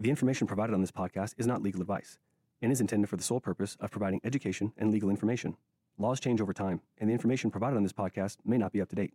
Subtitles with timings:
[0.00, 2.18] The information provided on this podcast is not legal advice
[2.62, 5.56] and is intended for the sole purpose of providing education and legal information.
[5.98, 8.88] Laws change over time, and the information provided on this podcast may not be up
[8.90, 9.14] to date.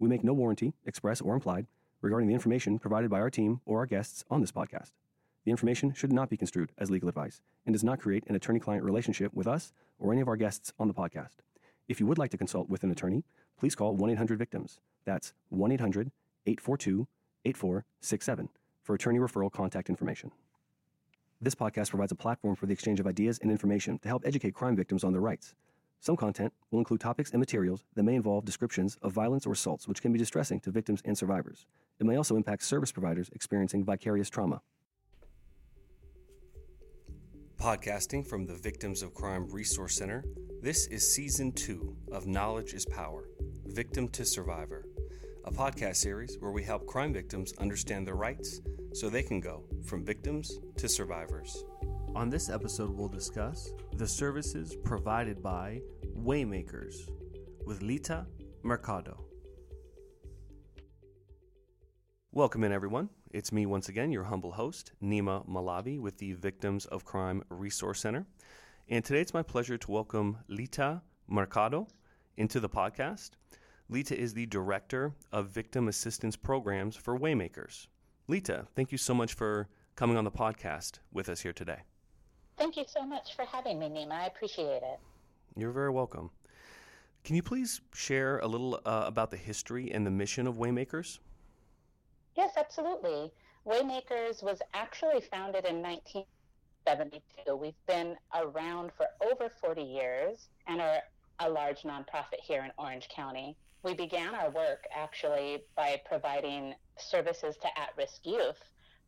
[0.00, 1.68] We make no warranty, express or implied,
[2.00, 4.90] regarding the information provided by our team or our guests on this podcast.
[5.44, 8.58] The information should not be construed as legal advice and does not create an attorney
[8.58, 11.36] client relationship with us or any of our guests on the podcast.
[11.86, 13.22] If you would like to consult with an attorney,
[13.60, 14.80] please call 1 800 Victims.
[15.04, 16.10] That's 1 800
[16.46, 17.06] 842
[17.44, 18.48] 8467
[18.86, 20.30] for attorney referral contact information.
[21.40, 24.54] This podcast provides a platform for the exchange of ideas and information to help educate
[24.54, 25.54] crime victims on their rights.
[25.98, 29.88] Some content will include topics and materials that may involve descriptions of violence or assaults
[29.88, 31.66] which can be distressing to victims and survivors.
[31.98, 34.62] It may also impact service providers experiencing vicarious trauma.
[37.60, 40.22] Podcasting from the Victims of Crime Resource Center,
[40.62, 43.28] this is Season 2 of Knowledge is Power
[43.66, 44.84] Victim to Survivor,
[45.46, 48.60] a podcast series where we help crime victims understand their rights
[48.92, 51.64] so they can go from victims to survivors.
[52.16, 55.80] On this episode, we'll discuss the services provided by
[56.18, 57.08] Waymakers
[57.64, 58.26] with Lita
[58.64, 59.24] Mercado.
[62.32, 63.08] Welcome in, everyone.
[63.30, 68.00] It's me once again, your humble host, Nima Malavi, with the Victims of Crime Resource
[68.00, 68.26] Center.
[68.88, 71.86] And today it's my pleasure to welcome Lita Mercado
[72.36, 73.30] into the podcast.
[73.88, 77.86] Lita is the Director of Victim Assistance Programs for Waymakers.
[78.26, 81.78] Lita, thank you so much for coming on the podcast with us here today.
[82.58, 84.12] Thank you so much for having me, Nima.
[84.12, 84.98] I appreciate it.
[85.56, 86.30] You're very welcome.
[87.22, 91.20] Can you please share a little uh, about the history and the mission of Waymakers?
[92.36, 93.30] Yes, absolutely.
[93.64, 97.54] Waymakers was actually founded in 1972.
[97.54, 100.98] We've been around for over 40 years and are
[101.38, 103.56] a large nonprofit here in Orange County.
[103.86, 108.58] We began our work actually by providing services to at risk youth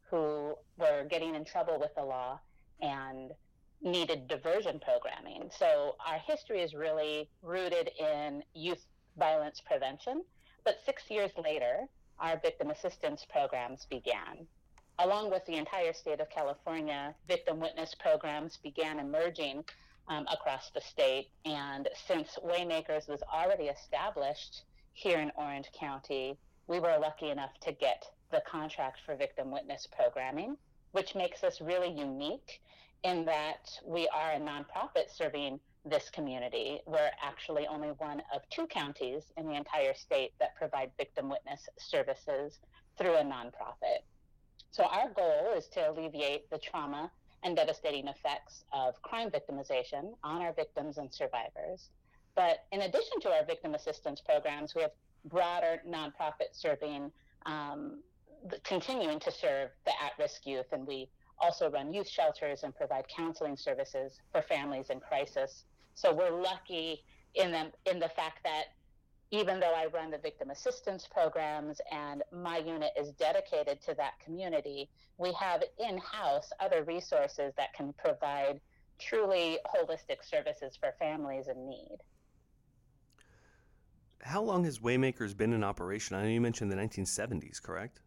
[0.09, 2.39] who were getting in trouble with the law
[2.81, 3.33] and
[3.83, 5.51] needed diversion programming.
[5.59, 8.87] So our history is really rooted in youth
[9.19, 10.22] violence prevention.
[10.65, 11.89] But six years later,
[12.21, 14.47] our victim assistance programs began.
[15.00, 19.65] Along with the entire state of California, victim witness programs began emerging
[20.09, 21.29] um, across the state.
[21.45, 26.37] And since Waymakers was already established here in Orange County,
[26.67, 30.57] we were lucky enough to get the contract for victim witness programming,
[30.93, 32.61] which makes us really unique
[33.05, 36.81] in that we are a nonprofit serving this community.
[36.87, 41.69] We're actually only one of two counties in the entire state that provide victim witness
[41.79, 42.59] services
[42.99, 44.03] through a nonprofit.
[44.71, 47.11] So, our goal is to alleviate the trauma
[47.43, 51.91] and devastating effects of crime victimization on our victims and survivors.
[52.34, 54.93] But in addition to our victim assistance programs, we have
[55.25, 57.10] broader nonprofit serving,
[57.47, 58.03] um,
[58.65, 61.09] continuing to serve the at risk youth, and we
[61.41, 65.65] also run youth shelters and provide counseling services for families in crisis.
[65.94, 67.04] So we're lucky
[67.34, 67.54] in
[67.87, 68.66] in the fact that
[69.31, 74.19] even though I run the victim assistance programs and my unit is dedicated to that
[74.25, 78.61] community, we have in house other resources that can provide
[78.99, 81.99] truly holistic services for families in need.
[84.22, 86.16] How long has Waymakers been in operation?
[86.16, 88.00] I know you mentioned the 1970s, correct?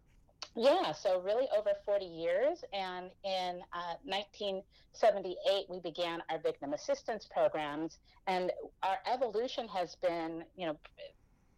[0.56, 2.64] Yeah, so really over 40 years.
[2.74, 8.00] And in uh, 1978, we began our victim assistance programs.
[8.28, 8.52] And
[8.84, 10.78] our evolution has been, you know,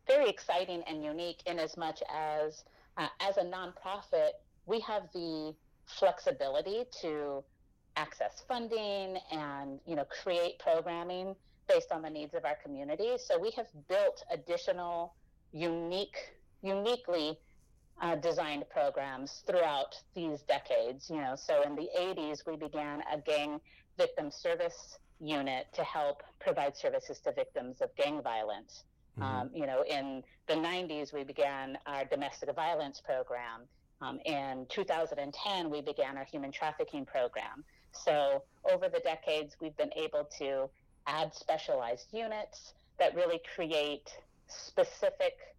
[0.07, 2.63] very exciting and unique in as much as,
[2.97, 4.31] uh, as a nonprofit,
[4.65, 5.55] we have the
[5.85, 7.43] flexibility to
[7.95, 11.35] access funding and, you know, create programming
[11.67, 13.13] based on the needs of our community.
[13.17, 15.15] So we have built additional
[15.51, 17.39] unique, uniquely
[18.01, 21.09] uh, designed programs throughout these decades.
[21.09, 23.59] You know, so in the 80s, we began a gang
[23.97, 28.83] victim service unit to help provide services to victims of gang violence.
[29.19, 29.23] Mm-hmm.
[29.23, 33.61] Um, you know, in the 90s, we began our domestic violence program.
[34.01, 37.63] Um, in 2010, we began our human trafficking program.
[37.91, 40.69] So over the decades, we've been able to
[41.07, 44.09] add specialized units that really create
[44.47, 45.52] specific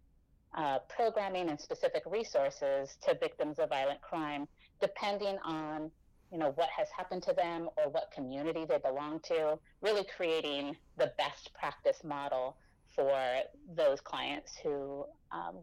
[0.55, 4.47] uh, programming and specific resources to victims of violent crime,
[4.81, 5.91] depending on
[6.31, 9.59] you know what has happened to them or what community they belong to.
[9.81, 12.57] Really creating the best practice model
[12.95, 13.41] for
[13.75, 15.57] those clients who um,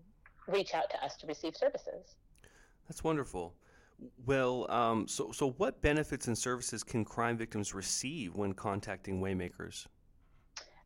[0.47, 2.17] reach out to us to receive services.
[2.89, 3.55] That's wonderful.
[4.27, 9.87] Well, um, so so what benefits and services can crime victims receive when contacting Waymakers?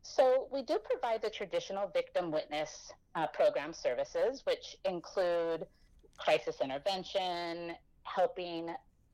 [0.09, 5.67] So we do provide the traditional victim witness uh, program services, which include
[6.17, 8.73] crisis intervention, helping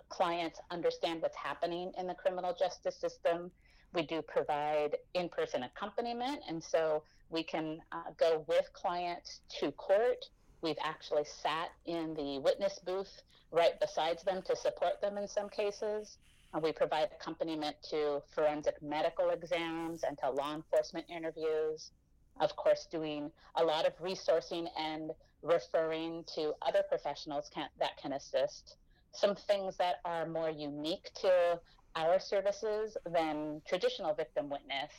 [0.09, 3.49] clients understand what's happening in the criminal justice system.
[3.93, 7.01] We do provide in person accompaniment, and so
[7.31, 10.23] we can uh, go with clients to court.
[10.61, 15.49] We've actually sat in the witness booth right beside them to support them in some
[15.49, 16.19] cases.
[16.53, 21.91] Uh, we provide accompaniment to forensic medical exams and to law enforcement interviews.
[22.39, 25.11] Of course, doing a lot of resourcing and
[25.41, 28.77] referring to other professionals can, that can assist.
[29.11, 31.59] Some things that are more unique to
[31.95, 34.91] our services than traditional victim witness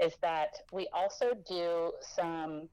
[0.00, 2.68] is that we also do some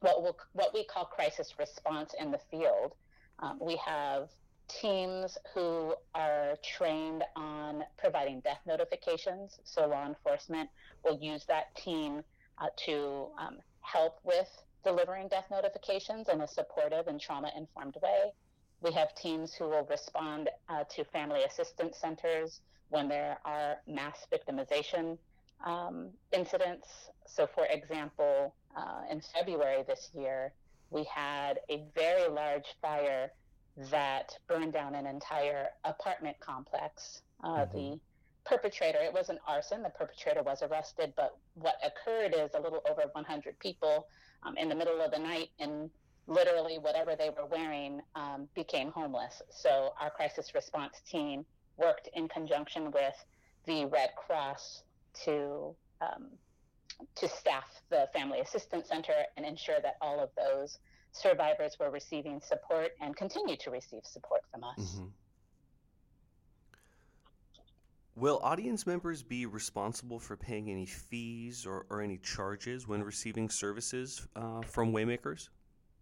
[0.00, 2.92] what we'll, what we call crisis response in the field.
[3.38, 4.28] Um, we have
[4.68, 9.58] teams who are trained on providing death notifications.
[9.64, 10.70] So law enforcement
[11.04, 12.22] will use that team
[12.58, 14.48] uh, to um, help with
[14.84, 18.32] delivering death notifications in a supportive and trauma informed way.
[18.80, 24.26] We have teams who will respond uh, to family assistance centers when there are mass
[24.32, 25.16] victimization
[25.64, 26.88] um, incidents.
[27.26, 30.52] So, for example, uh, in February this year,
[30.90, 33.30] we had a very large fire
[33.90, 37.22] that burned down an entire apartment complex.
[37.42, 37.76] Uh, mm-hmm.
[37.76, 38.00] The
[38.44, 42.82] perpetrator, it was an arson, the perpetrator was arrested, but what occurred is a little
[42.88, 44.06] over 100 people
[44.42, 45.90] um, in the middle of the night in
[46.26, 49.42] literally whatever they were wearing um, became homeless.
[49.50, 51.44] So our crisis response team
[51.76, 53.14] worked in conjunction with
[53.66, 54.84] the Red Cross
[55.24, 56.28] to um,
[57.16, 60.78] to staff the Family Assistance Center and ensure that all of those
[61.14, 64.78] survivors were receiving support and continue to receive support from us.
[64.78, 65.04] Mm-hmm.
[68.16, 73.48] Will audience members be responsible for paying any fees or, or any charges when receiving
[73.50, 75.48] services uh, from Waymakers?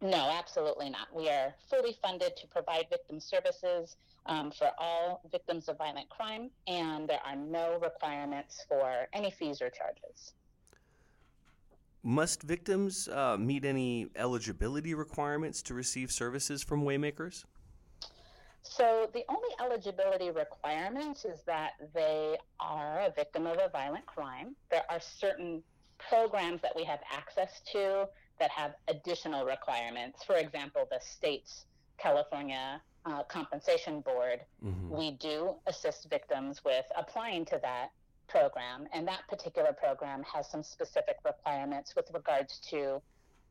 [0.02, 1.08] No, absolutely not.
[1.14, 6.50] We are fully funded to provide victim services um, for all victims of violent crime,
[6.66, 10.34] and there are no requirements for any fees or charges.
[12.04, 17.44] Must victims uh, meet any eligibility requirements to receive services from Waymakers?
[18.62, 24.56] So the only eligibility requirement is that they are a victim of a violent crime.
[24.70, 25.62] There are certain
[25.99, 28.08] programs that we have access to
[28.40, 30.25] that have additional requirements.
[30.25, 31.66] For example, the state's
[31.98, 34.90] California uh, Compensation Board, mm-hmm.
[34.96, 37.90] we do assist victims with applying to that
[38.32, 43.00] program, and that particular program has some specific requirements with regards to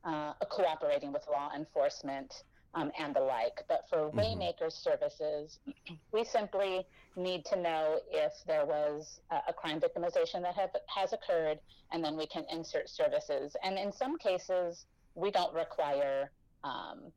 [0.04, 2.44] uh, cooperating with law enforcement
[2.74, 3.64] um, and the like.
[3.68, 4.20] But for mm-hmm.
[4.20, 5.60] Waymakers services,
[6.12, 6.86] we simply
[7.16, 11.60] need to know if there was a, a crime victimization that have, has occurred,
[11.92, 13.56] and then we can insert services.
[13.64, 14.86] And in some cases,
[15.16, 16.32] we don't require
[16.64, 17.12] um,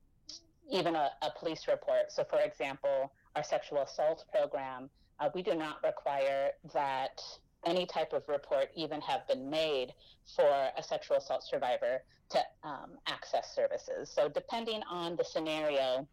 [0.71, 2.11] even a, a, police report.
[2.11, 4.91] So, for example, our sexual assault program,
[5.21, 7.21] uh, we do not require that
[7.67, 9.93] any type of report even have been made
[10.37, 14.11] for a sexual assault survivor to um, access services.
[14.11, 16.07] So, depending on the scenario,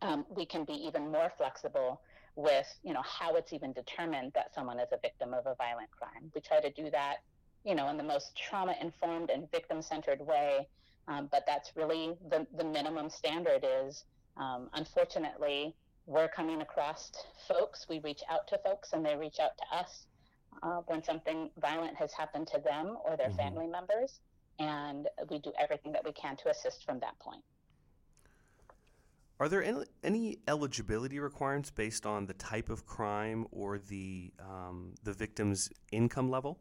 [0.00, 2.00] um, we can be even more flexible
[2.36, 5.90] with, you know, how it's even determined that someone is a victim of a violent
[5.90, 6.30] crime.
[6.34, 7.16] We try to do that,
[7.64, 10.68] you know, in the most trauma-informed and victim-centered way.
[11.08, 13.64] Um, but that's really the the minimum standard.
[13.64, 14.04] Is
[14.36, 15.74] um, unfortunately
[16.06, 17.10] we're coming across
[17.48, 17.86] folks.
[17.88, 20.06] We reach out to folks, and they reach out to us
[20.62, 23.36] uh, when something violent has happened to them or their mm-hmm.
[23.36, 24.20] family members,
[24.58, 27.42] and we do everything that we can to assist from that point.
[29.40, 34.94] Are there any, any eligibility requirements based on the type of crime or the um,
[35.02, 36.60] the victim's income level?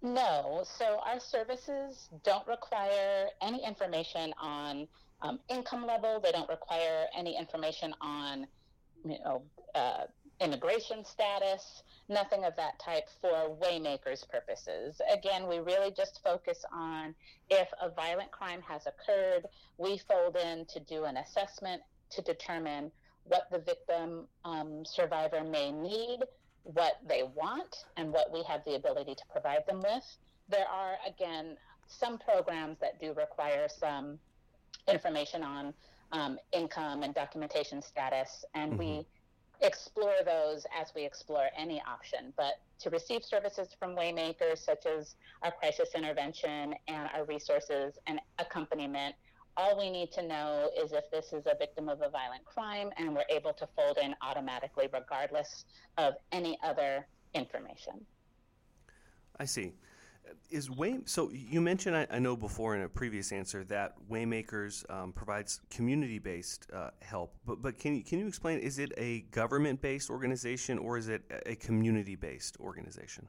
[0.00, 0.64] No.
[0.64, 4.88] So our services don't require any information on
[5.20, 6.20] um, income level.
[6.20, 8.46] They don't require any information on,
[9.04, 9.42] you know,
[9.74, 10.04] uh,
[10.42, 15.00] immigration status, nothing of that type for Waymakers purposes.
[15.12, 17.14] Again, we really just focus on
[17.48, 19.46] if a violent crime has occurred,
[19.78, 22.90] we fold in to do an assessment to determine
[23.24, 26.20] what the victim um, survivor may need,
[26.64, 30.16] what they want, and what we have the ability to provide them with.
[30.48, 31.56] There are, again,
[31.86, 34.18] some programs that do require some
[34.88, 35.74] information on
[36.10, 38.78] um, income and documentation status, and mm-hmm.
[38.80, 39.06] we
[39.62, 42.32] explore those as we explore any option.
[42.36, 48.20] But to receive services from Waymakers, such as our crisis intervention and our resources and
[48.38, 49.14] accompaniment,
[49.56, 52.90] all we need to know is if this is a victim of a violent crime,
[52.96, 55.64] and we're able to fold in automatically, regardless
[55.98, 58.04] of any other information.
[59.38, 59.72] I see.
[60.50, 61.30] Is Way so?
[61.30, 66.68] You mentioned I, I, know before in a previous answer that Waymakers um, provides community-based
[66.72, 68.58] uh, help, but but can you can you explain?
[68.58, 73.28] Is it a government-based organization or is it a community-based organization?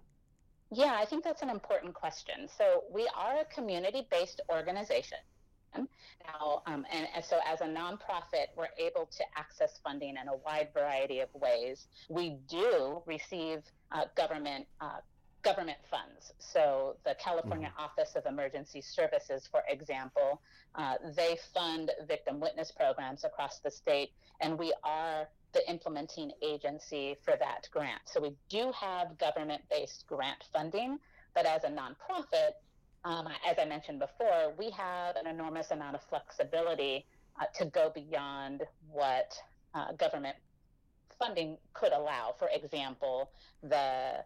[0.71, 2.47] Yeah, I think that's an important question.
[2.57, 5.19] So we are a community-based organization.
[5.75, 10.37] Now, um, and, and, so as a nonprofit, we're able to access funding in a
[10.45, 11.87] wide variety of ways.
[12.09, 14.97] We do receive uh, government uh,
[15.43, 16.33] government funds.
[16.39, 17.83] So the California mm-hmm.
[17.83, 20.41] Office of Emergency Services, for example,
[20.75, 27.15] uh, they fund victim witness programs across the state, and we are the implementing agency
[27.23, 28.01] for that grant.
[28.05, 30.97] So we do have government-based grant funding,
[31.35, 32.53] but as a nonprofit,
[33.05, 37.05] um, as I mentioned before, we have an enormous amount of flexibility
[37.39, 39.33] uh, to go beyond what
[39.75, 40.37] uh, government
[41.19, 42.33] funding could allow.
[42.39, 43.29] For example,
[43.61, 44.23] the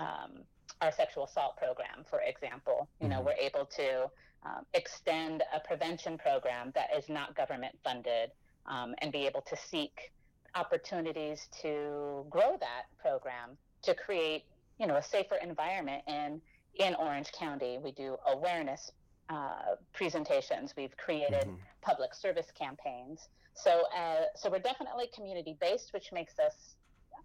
[0.00, 0.42] um,
[0.80, 3.26] our sexual assault program, for example, you know, mm-hmm.
[3.26, 4.10] we're able to
[4.44, 8.30] um, extend a prevention program that is not government funded
[8.66, 10.10] um, and be able to seek
[10.54, 13.50] opportunities to grow that program
[13.82, 14.44] to create,
[14.78, 16.40] you know, a safer environment in
[16.76, 17.78] in Orange County.
[17.82, 18.92] We do awareness
[19.28, 20.74] uh, presentations.
[20.76, 21.54] We've created mm-hmm.
[21.82, 23.28] public service campaigns.
[23.54, 26.76] So, uh, so we're definitely community based, which makes us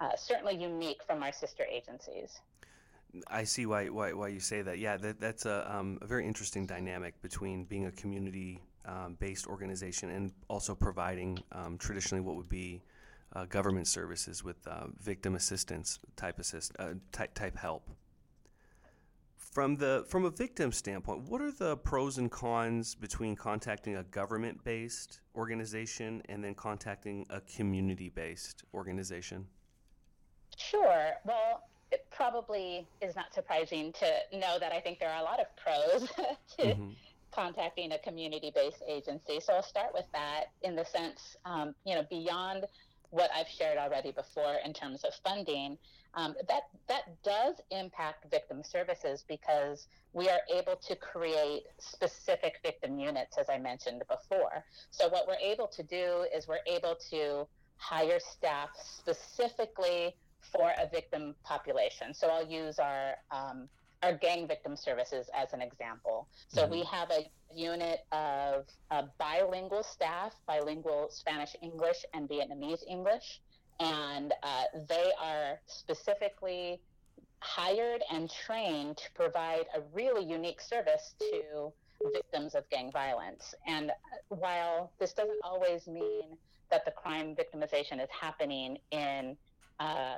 [0.01, 2.41] uh, certainly unique from our sister agencies.
[3.27, 4.79] I see why, why, why you say that.
[4.79, 9.47] Yeah, that, that's a, um, a very interesting dynamic between being a community um, based
[9.47, 12.81] organization and also providing um, traditionally what would be
[13.35, 17.89] uh, government services with uh, victim assistance type assist uh, type type help.
[19.37, 24.03] From the from a victim standpoint, what are the pros and cons between contacting a
[24.03, 29.47] government-based organization and then contacting a community-based organization?
[30.57, 31.11] Sure.
[31.25, 31.69] Well,
[32.15, 36.09] probably is not surprising to know that I think there are a lot of pros
[36.57, 36.89] to mm-hmm.
[37.31, 39.39] contacting a community-based agency.
[39.39, 42.65] So I'll start with that in the sense, um, you know, beyond
[43.09, 45.77] what I've shared already before in terms of funding,
[46.15, 52.97] um, that that does impact victim services because we are able to create specific victim
[52.97, 54.63] units, as I mentioned before.
[54.91, 60.15] So what we're able to do is we're able to hire staff specifically
[60.51, 62.13] for a victim population.
[62.13, 63.67] So I'll use our um,
[64.03, 66.27] our gang victim services as an example.
[66.47, 66.71] So mm-hmm.
[66.71, 73.39] we have a unit of uh, bilingual staff, bilingual Spanish English and Vietnamese English
[73.79, 76.79] and uh, they are specifically
[77.39, 81.71] hired and trained to provide a really unique service to
[82.13, 83.53] victims of gang violence.
[83.67, 83.91] And
[84.29, 86.37] while this doesn't always mean
[86.71, 89.37] that the crime victimization is happening in
[89.79, 90.15] uh,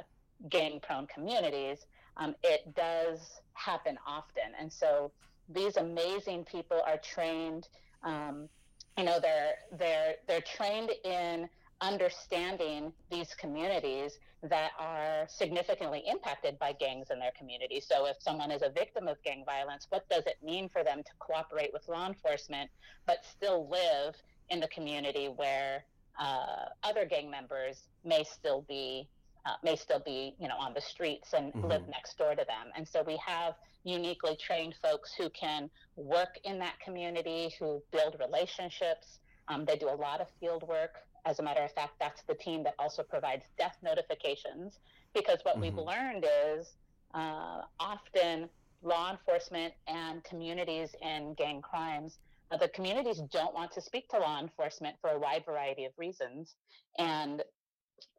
[0.50, 1.86] gang prone communities,
[2.17, 3.20] um, it does
[3.53, 4.53] happen often.
[4.60, 5.12] And so
[5.50, 7.67] these amazing people are trained.
[8.03, 8.50] Um,
[8.98, 11.50] you know, they're they're they're trained in
[11.82, 17.79] understanding these communities that are significantly impacted by gangs in their community.
[17.79, 21.03] So, if someone is a victim of gang violence, what does it mean for them
[21.03, 22.70] to cooperate with law enforcement
[23.06, 24.15] but still live
[24.50, 25.84] in the community where
[26.20, 29.08] uh, other gang members may still be
[29.48, 31.68] uh, may still be you know on the streets and mm-hmm.
[31.68, 36.38] live next door to them and so we have uniquely trained folks who can work
[36.44, 41.39] in that community who build relationships um, they do a lot of field work as
[41.39, 44.80] a matter of fact, that's the team that also provides death notifications
[45.13, 45.63] because what mm-hmm.
[45.63, 46.75] we've learned is
[47.13, 48.50] uh, often
[48.82, 52.20] law enforcement and communities in gang crimes,
[52.62, 56.56] the communities don't want to speak to law enforcement for a wide variety of reasons.
[56.98, 57.44] And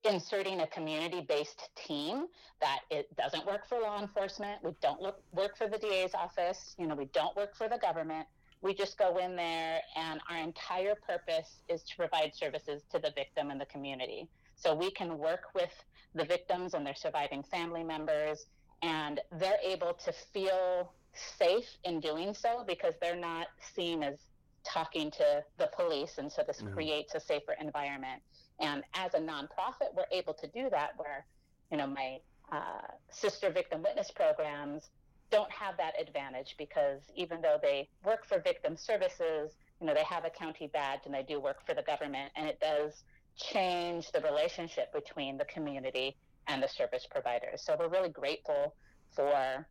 [0.05, 2.27] inserting a community-based team
[2.61, 6.75] that it doesn't work for law enforcement, we don't look, work for the DA's office,
[6.79, 8.27] you know, we don't work for the government,
[8.61, 13.13] we just go in there, and our entire purpose is to provide services to the
[13.15, 14.29] victim and the community.
[14.57, 15.71] So we can work with
[16.15, 18.47] the victims and their surviving family members,
[18.83, 24.19] and they're able to feel safe in doing so because they're not seen as
[24.65, 26.19] talking to the police.
[26.19, 26.75] And so this mm-hmm.
[26.75, 28.23] creates a safer environment.
[28.61, 31.27] And as a nonprofit, we're able to do that where,
[31.71, 32.19] you know, my
[32.51, 34.91] uh, sister victim witness programs
[35.31, 40.05] don't have that advantage because even though they work for victim services, you know, they
[40.05, 43.05] have a county badge and they do work for the government, and it does
[43.37, 46.17] change the relationship between the community
[46.49, 47.63] and the service providers.
[47.63, 48.75] So we're really grateful
[49.15, 49.67] for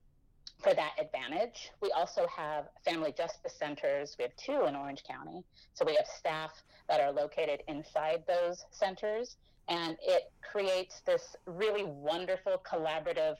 [0.61, 1.71] for that advantage.
[1.81, 4.15] We also have family justice centers.
[4.17, 5.43] We have two in Orange County.
[5.73, 6.51] So we have staff
[6.89, 9.37] that are located inside those centers,
[9.67, 13.35] and it creates this really wonderful collaborative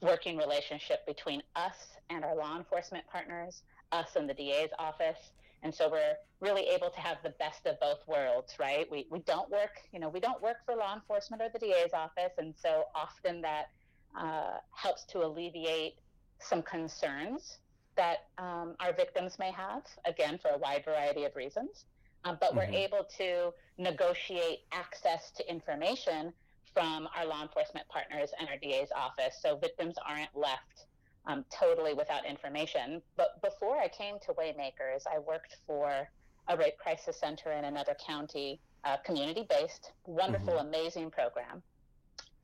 [0.00, 3.62] working relationship between us and our law enforcement partners,
[3.92, 5.32] us and the DA's office.
[5.62, 8.86] And so we're really able to have the best of both worlds, right?
[8.90, 11.92] We, we don't work, you know, we don't work for law enforcement or the DA's
[11.92, 12.32] office.
[12.38, 13.70] And so often that
[14.18, 15.94] uh, helps to alleviate
[16.40, 17.58] some concerns
[17.96, 21.84] that um, our victims may have, again, for a wide variety of reasons.
[22.24, 22.58] Um, but mm-hmm.
[22.58, 26.32] we're able to negotiate access to information
[26.72, 30.86] from our law enforcement partners and our DA's office so victims aren't left
[31.26, 33.02] um, totally without information.
[33.16, 36.08] But before I came to Waymakers, I worked for
[36.48, 40.68] a rape crisis center in another county, uh, community based, wonderful, mm-hmm.
[40.68, 41.62] amazing program.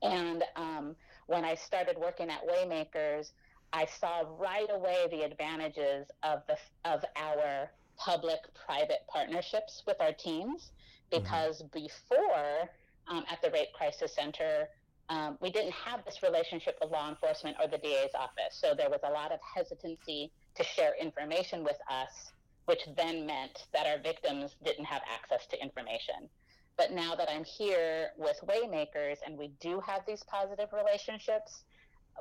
[0.01, 0.95] And um,
[1.27, 3.31] when I started working at Waymakers,
[3.75, 10.71] I saw right away the advantages of the of our public-private partnerships with our teams,
[11.11, 11.21] mm-hmm.
[11.21, 11.83] because mm-hmm.
[11.83, 12.69] before
[13.09, 14.69] um, at the Rape Crisis Center,
[15.09, 18.55] um, we didn't have this relationship with law enforcement or the DA's office.
[18.55, 22.31] So there was a lot of hesitancy to share information with us,
[22.65, 26.29] which then meant that our victims didn't have access to information.
[26.77, 31.65] But now that I'm here with Waymakers and we do have these positive relationships,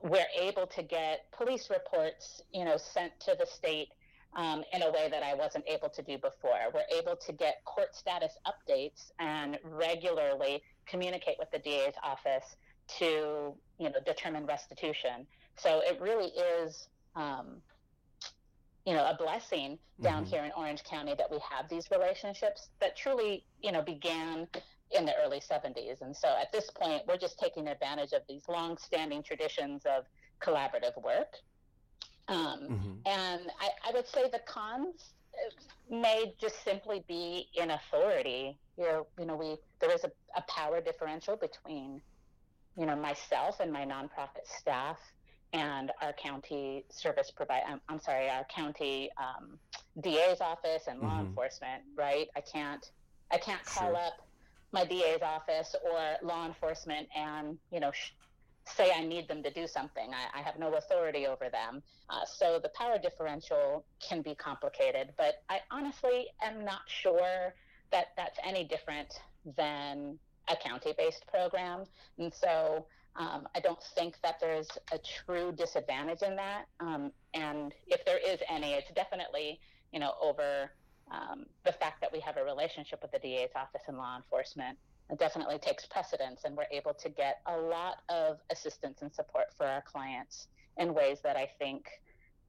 [0.03, 3.89] we're able to get police reports, you know, sent to the state
[4.37, 6.59] um, in a way that I wasn't able to do before.
[6.73, 12.57] We're able to get court status updates and regularly communicate with the DA's office
[12.99, 15.27] to, you know, determine restitution.
[15.57, 17.63] So it really is, um,
[18.85, 20.35] you know, a blessing down mm-hmm.
[20.35, 24.49] here in Orange County that we have these relationships that truly, you know, began
[24.91, 26.03] in the early 70s.
[26.03, 30.05] And so at this point, we're just taking advantage of these long-standing traditions of
[30.41, 31.37] collaborative work.
[32.29, 32.93] Um, mm-hmm.
[33.07, 38.57] And I, I, would say the cons uh, may just simply be in authority.
[38.79, 42.01] You know, you know, we there is a, a power differential between,
[42.79, 44.99] you know, myself and my nonprofit staff
[45.53, 47.67] and our county service provider.
[47.69, 49.59] I'm, I'm, sorry, our county um,
[50.01, 51.27] DA's office and law mm-hmm.
[51.27, 51.83] enforcement.
[51.95, 52.29] Right?
[52.35, 52.91] I can't
[53.31, 53.97] I can't call sure.
[53.97, 54.24] up
[54.75, 58.11] my DA's office or law enforcement and, you know, sh-
[58.67, 60.11] say I need them to do something.
[60.13, 61.83] I, I have no authority over them.
[62.11, 67.55] Uh, so the power differential can be complicated, but I honestly am not sure
[67.93, 69.21] that that's any different
[69.57, 71.85] than a county based program.
[72.19, 76.65] And so um, I don't think that there's a true disadvantage in that.
[76.81, 79.61] Um, and if there is any, it's definitely,
[79.93, 80.71] you know, over
[81.11, 84.79] um, the fact that we have a relationship with the DA's office and law enforcement
[85.19, 89.67] definitely takes precedence, and we're able to get a lot of assistance and support for
[89.67, 91.87] our clients in ways that I think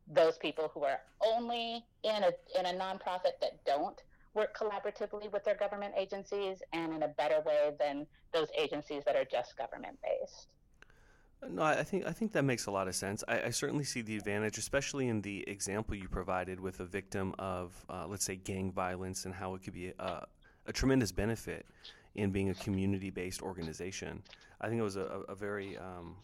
[0.07, 4.01] those people who are only in a in a nonprofit that don't
[4.33, 9.15] work collaboratively with their government agencies and in a better way than those agencies that
[9.15, 10.47] are just government based.
[11.47, 13.23] No, I think I think that makes a lot of sense.
[13.27, 17.35] I, I, certainly see the advantage, especially in the example you provided with a victim
[17.37, 20.25] of, uh, let's say, gang violence, and how it could be a,
[20.65, 21.67] a tremendous benefit
[22.15, 24.23] in being a community-based organization.
[24.61, 26.15] I think it was a, a very um,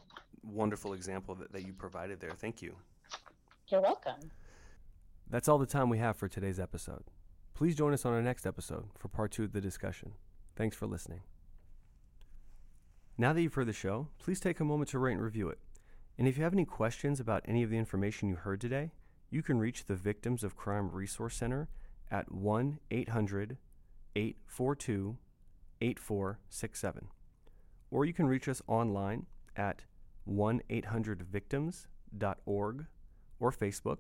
[0.43, 2.32] wonderful example that, that you provided there.
[2.32, 2.76] Thank you.
[3.67, 4.32] You're welcome.
[5.30, 7.04] That's all the time we have for today's episode.
[7.54, 10.13] Please join us on our next episode for part two of the discussion.
[10.56, 11.21] Thanks for listening.
[13.17, 15.60] Now that you've heard the show, please take a moment to rate and review it.
[16.17, 18.91] And if you have any questions about any of the information you heard today,
[19.30, 21.69] you can reach the Victims of Crime Resource Center
[22.10, 23.58] at 1 800
[24.15, 25.17] 842
[25.82, 27.08] 8467.
[27.89, 29.84] Or you can reach us online at
[30.26, 32.86] 1 800victims.org
[33.39, 33.97] or Facebook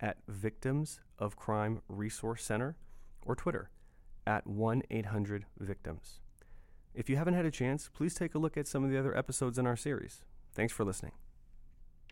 [0.00, 2.76] at Victims of Crime Resource Center
[3.22, 3.70] or Twitter
[4.26, 6.20] at 1 800 Victims.
[6.94, 9.16] If you haven't had a chance, please take a look at some of the other
[9.16, 10.22] episodes in our series.
[10.54, 11.12] Thanks for listening.